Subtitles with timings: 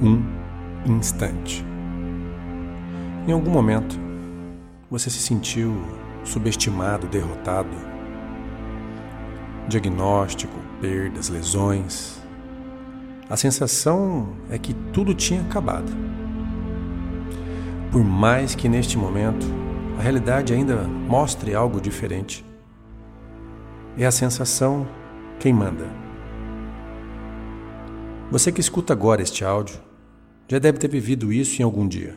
[0.00, 0.22] Um
[0.86, 1.64] instante.
[3.26, 3.98] Em algum momento,
[4.90, 5.74] você se sentiu
[6.22, 7.70] subestimado, derrotado.
[9.68, 12.22] Diagnóstico, perdas, lesões.
[13.28, 15.90] A sensação é que tudo tinha acabado.
[17.90, 19.46] Por mais que neste momento
[19.98, 22.44] a realidade ainda mostre algo diferente,
[23.96, 24.86] é a sensação
[25.40, 26.05] quem manda.
[28.28, 29.76] Você que escuta agora este áudio
[30.48, 32.16] já deve ter vivido isso em algum dia.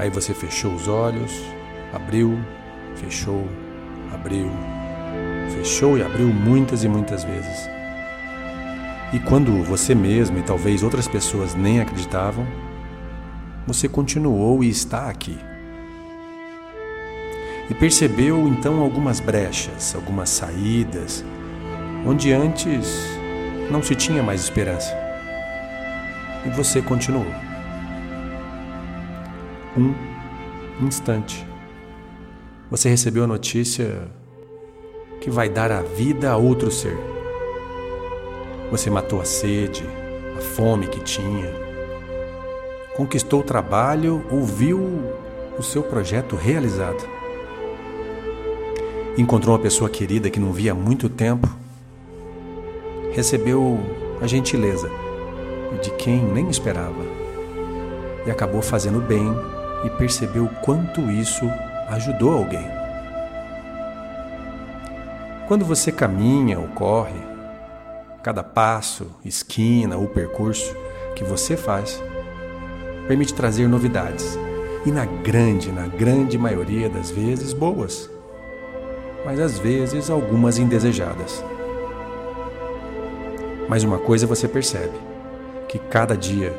[0.00, 1.30] Aí você fechou os olhos,
[1.92, 2.36] abriu,
[2.96, 3.46] fechou,
[4.12, 4.50] abriu,
[5.54, 7.68] fechou e abriu muitas e muitas vezes.
[9.12, 12.44] E quando você mesmo e talvez outras pessoas nem acreditavam,
[13.64, 15.38] você continuou e está aqui.
[17.70, 21.24] E percebeu então algumas brechas, algumas saídas,
[22.04, 23.21] onde antes
[23.70, 24.96] não se tinha mais esperança.
[26.44, 27.26] E você continuou.
[29.76, 29.94] Um
[30.86, 31.46] instante.
[32.70, 34.08] Você recebeu a notícia
[35.20, 36.98] que vai dar a vida a outro ser.
[38.70, 39.84] Você matou a sede,
[40.36, 41.52] a fome que tinha,
[42.96, 44.80] conquistou o trabalho, ouviu
[45.58, 47.06] o seu projeto realizado.
[49.16, 51.61] Encontrou uma pessoa querida que não via há muito tempo.
[53.12, 53.78] Recebeu
[54.20, 54.90] a gentileza
[55.82, 57.04] de quem nem esperava.
[58.26, 59.32] E acabou fazendo bem
[59.84, 61.44] e percebeu quanto isso
[61.88, 62.66] ajudou alguém.
[65.48, 67.20] Quando você caminha ou corre,
[68.22, 70.74] cada passo, esquina ou percurso
[71.14, 72.02] que você faz
[73.06, 74.38] permite trazer novidades.
[74.86, 78.08] E na grande, na grande maioria das vezes, boas.
[79.24, 81.44] Mas às vezes algumas indesejadas.
[83.72, 84.92] Mas uma coisa você percebe:
[85.66, 86.54] que cada dia,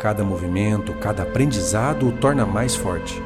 [0.00, 3.22] cada movimento, cada aprendizado o torna mais forte,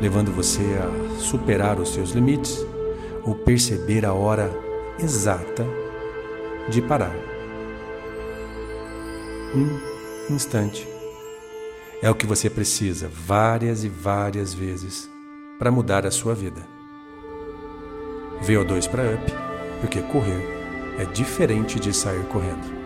[0.00, 2.66] levando você a superar os seus limites
[3.22, 4.50] ou perceber a hora
[4.98, 5.64] exata
[6.68, 7.14] de parar.
[9.54, 10.88] Um instante.
[12.02, 15.08] É o que você precisa várias e várias vezes
[15.56, 16.66] para mudar a sua vida.
[18.42, 19.32] VO2 para up,
[19.80, 20.63] porque correr
[20.98, 22.84] é diferente de sair correndo.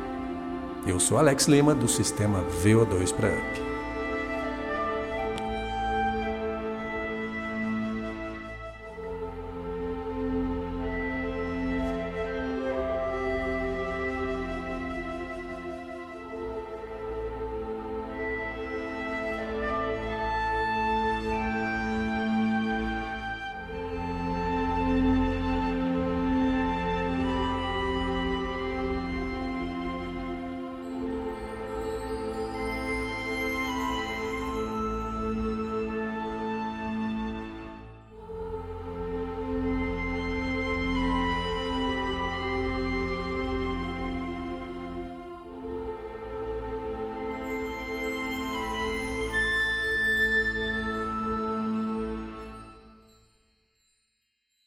[0.87, 3.68] Eu sou Alex Lima do sistema VO2 para up.